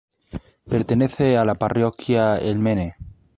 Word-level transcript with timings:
Pertenece 0.67 1.37
a 1.37 1.45
la 1.45 1.53
Parroquia 1.53 2.35
El 2.39 2.57
Mene. 2.57 2.95